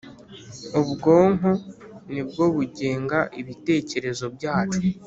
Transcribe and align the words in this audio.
Ubwonko 0.79 1.49
ni 2.13 2.21
bwo 2.27 2.43
bugenga 2.55 3.19
ibitekerezo 3.41 4.25
byacu. 4.35 4.81